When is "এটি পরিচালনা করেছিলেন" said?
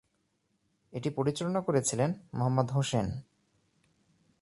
0.93-2.09